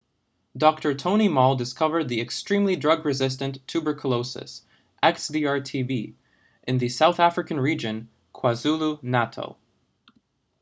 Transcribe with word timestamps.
dr. 0.57 0.95
tony 0.95 1.27
moll 1.27 1.55
discovered 1.55 2.09
the 2.09 2.21
extremely 2.21 2.75
drug 2.75 3.05
resistant 3.05 3.59
tuberculosis 3.67 4.63
xdr-tb 5.03 6.15
in 6.67 6.77
the 6.79 6.89
south 6.89 7.19
african 7.19 7.59
region 7.59 8.09
kwazulu-natal 8.33 9.59